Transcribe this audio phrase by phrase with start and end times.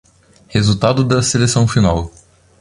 [0.49, 2.11] Resultado da seleção final